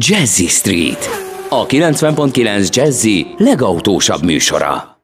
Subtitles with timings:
[0.00, 1.08] Jazzy Street,
[1.48, 4.97] a 90.9 Jazzy legautósabb műsora.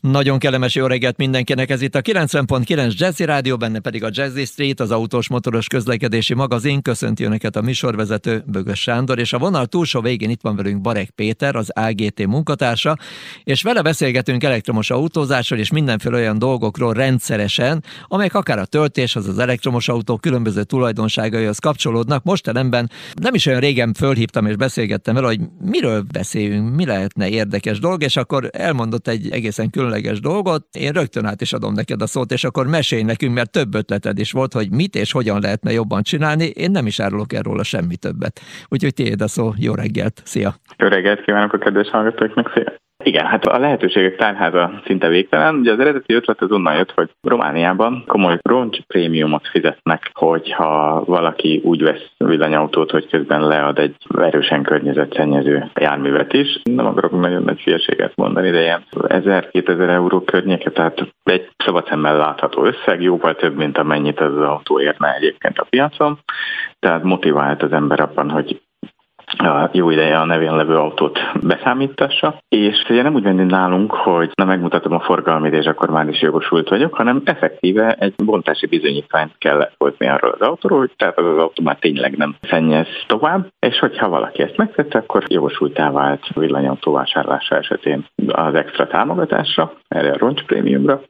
[0.00, 4.44] Nagyon kellemes jó reggelt mindenkinek, ez itt a 90.9 Jazzy Rádió, benne pedig a Jazzy
[4.44, 6.82] Street, az autós motoros közlekedési magazin.
[6.82, 11.10] Köszönti Önöket a műsorvezető Bögös Sándor, és a vonal túlsó végén itt van velünk Barek
[11.10, 12.96] Péter, az AGT munkatársa,
[13.44, 19.38] és vele beszélgetünk elektromos autózásról és mindenféle olyan dolgokról rendszeresen, amelyek akár a töltés, az
[19.38, 22.24] elektromos autó különböző tulajdonságaihoz kapcsolódnak.
[22.24, 27.28] Most ellenben nem is olyan régen fölhívtam és beszélgettem vele, hogy miről beszéljünk, mi lehetne
[27.28, 31.72] érdekes dolog, és akkor elmondott egy egészen külön különleges dolgot, én rögtön át is adom
[31.72, 35.12] neked a szót, és akkor mesélj nekünk, mert több ötleted is volt, hogy mit és
[35.12, 36.44] hogyan lehetne jobban csinálni.
[36.44, 38.40] Én nem is árulok erről a semmi többet.
[38.68, 40.54] Úgyhogy tiéd a szó, jó reggelt, szia!
[40.76, 42.89] Jó reggelt kívánok a kedves hallgatóknak, szia!
[43.02, 45.54] Igen, hát a lehetőségek tárháza szinte végtelen.
[45.54, 51.60] Ugye az eredeti ötlet az onnan jött, hogy Romániában komoly roncs prémiumot fizetnek, hogyha valaki
[51.64, 56.60] úgy vesz villanyautót, hogy közben lead egy erősen környezetszennyező járművet is.
[56.62, 62.16] Nem akarok nagyon nagy félséget mondani, de ilyen 1000-2000 euró környéke, tehát egy szabad szemmel
[62.16, 66.18] látható összeg, jóval több, mint amennyit az autó érne egyébként a piacon.
[66.78, 68.60] Tehát motivált az ember abban, hogy
[69.38, 74.30] a jó ideje a nevén levő autót beszámítassa, és ugye nem úgy venni nálunk, hogy
[74.34, 79.32] na megmutatom a forgalmit, és akkor már is jogosult vagyok, hanem effektíve egy bontási bizonyítványt
[79.38, 83.46] kell hozni arról az autóról, hogy tehát az az autó már tényleg nem szennyez tovább,
[83.58, 90.10] és hogyha valaki ezt megtette, akkor jogosultá vált villanyautó vásárlása esetén az extra támogatásra, erre
[90.10, 90.42] a roncs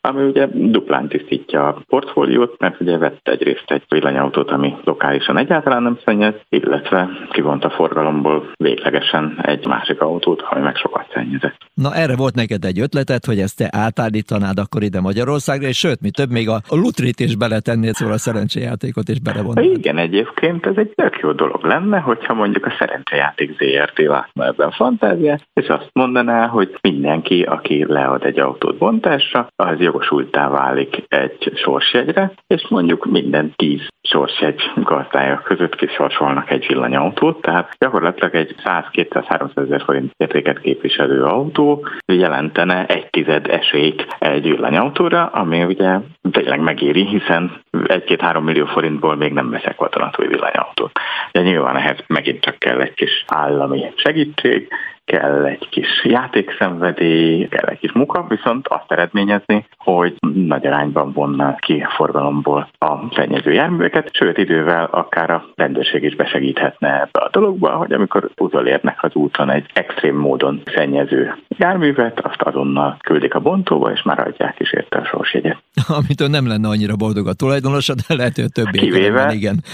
[0.00, 5.82] ami ugye duplán tisztítja a portfóliót, mert ugye vett egyrészt egy villanyautót, ami lokálisan egyáltalán
[5.82, 7.70] nem szennyez, illetve kivont a
[8.06, 11.56] forgalomból véglegesen egy másik autót, ami meg sokat szennyezett.
[11.74, 16.00] Na erre volt neked egy ötleted, hogy ezt te átállítanád akkor ide Magyarországra, és sőt,
[16.00, 19.64] mi több, még a lutrit is beletennéd, szóval a szerencsejátékot is belevonnád.
[19.64, 24.70] Igen, egyébként ez egy tök jó dolog lenne, hogyha mondjuk a szerencsejáték ZRT látna ebben
[24.70, 31.52] fantáziát, és azt mondaná, hogy mindenki, aki lead egy autót bontásra, az jogosultá válik egy
[31.54, 39.58] sorsjegyre, és mondjuk minden tíz sorsjegy gazdája között kisorsolnak egy villanyautót, tehát gyakorlatilag egy 100-200-300
[39.58, 45.98] ezer forint értéket képviselő autó jelentene egy tized esélyt egy villanyautóra, ami ugye
[46.30, 50.92] tényleg megéri, hiszen 1-2-3 millió forintból még nem veszek vadonatúj villanyautót.
[51.32, 54.68] De nyilván ehhez megint csak kell egy kis állami segítség,
[55.06, 61.54] kell egy kis játékszenvedély, kell egy kis munka, viszont azt eredményezni, hogy nagy arányban vonná
[61.54, 67.28] ki a forgalomból a szennyező járműveket, sőt idővel akár a rendőrség is besegíthetne ebbe a
[67.32, 73.40] dologba, hogy amikor utolérnek az úton egy extrém módon szennyező járművet, azt azonnal küldik a
[73.40, 75.62] bontóba, és már adják is érte a sorsjegyet.
[75.98, 79.64] Amitől nem lenne annyira boldog a tulajdonosa, de lehet, hogy többé kivéve, igen.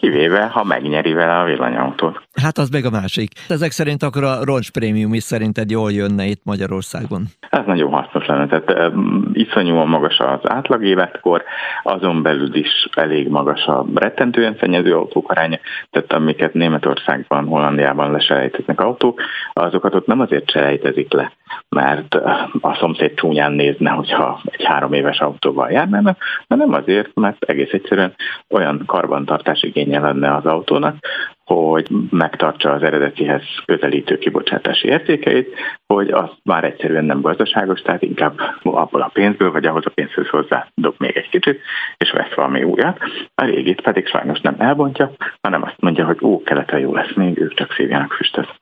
[0.00, 2.22] kivéve, ha megnyeri vele a villanyautót.
[2.42, 3.30] Hát az meg a másik.
[3.48, 7.22] Ezek szerint akkor a roncs prémium is szerinted jól jönne itt Magyarországon?
[7.50, 8.46] Ez nagyon hasznos lenne.
[8.46, 8.92] Tehát
[9.32, 11.42] iszonyúan magas az átlag életkor,
[11.82, 15.58] azon belül is elég magas a rettentően szennyező autók aránya,
[15.90, 19.20] tehát amiket Németországban, Hollandiában leselejteznek autók,
[19.52, 21.32] azokat ott nem azért selejtezik le,
[21.68, 22.14] mert
[22.60, 26.18] a szomszéd csúnyán nézne, hogyha egy három éves autóval járnának,
[26.48, 28.14] hanem azért, mert egész egyszerűen
[28.50, 30.96] olyan karbantartás igénye lenne az autónak,
[31.44, 35.54] hogy megtartsa az eredetihez közelítő kibocsátási értékeit,
[35.86, 40.28] hogy az már egyszerűen nem gazdaságos, tehát inkább abból a pénzből, vagy ahhoz a pénzhöz
[40.28, 41.60] hozzá dob még egy kicsit,
[41.96, 42.98] és vesz valami újat.
[43.34, 47.38] A régit pedig sajnos nem elbontja, hanem azt mondja, hogy ó, keleten jó lesz, még
[47.38, 48.60] ők csak szívjának füstöt.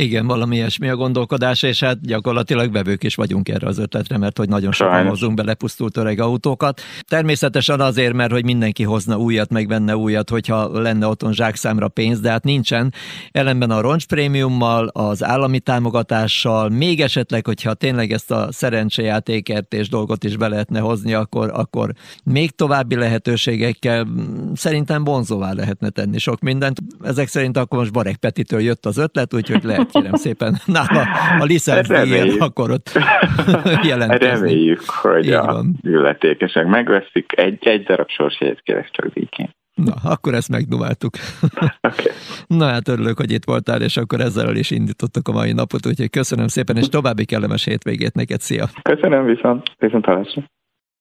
[0.00, 4.38] Igen, valami ilyesmi a gondolkodás, és hát gyakorlatilag bevők is vagyunk erre az ötletre, mert
[4.38, 6.80] hogy nagyon sokan hozunk be lepusztult öreg autókat.
[7.08, 12.20] Természetesen azért, mert hogy mindenki hozna újat, meg venne újat, hogyha lenne otthon zsákszámra pénz,
[12.20, 12.94] de hát nincsen.
[13.30, 20.24] Ellenben a roncs-prémiummal, az állami támogatással, még esetleg, hogyha tényleg ezt a szerencsejátékert és dolgot
[20.24, 21.92] is be lehetne hozni, akkor, akkor
[22.24, 24.06] még további lehetőségekkel
[24.54, 26.78] szerintem vonzóvá lehetne tenni sok mindent.
[27.02, 31.06] Ezek szerint akkor most Barek Petitől jött az ötlet, úgyhogy hogy lehet kérem szépen nála
[31.38, 32.90] a licenzdíjjel, akkor ott
[33.88, 34.48] jelentkezni.
[34.48, 35.78] Reméljük, hogy Így a van.
[35.82, 37.32] illetékesek megveszik.
[37.36, 39.58] Egy, egy darab sorsjegyet kérek csak díjként.
[39.74, 41.14] Na, akkor ezt megdumáltuk.
[41.82, 42.12] Okay.
[42.46, 46.10] Na hát örülök, hogy itt voltál, és akkor ezzel is indítottuk a mai napot, úgyhogy
[46.10, 48.66] köszönöm szépen, és további kellemes hétvégét neked, szia!
[48.82, 50.42] Köszönöm viszont, viszont hallásra.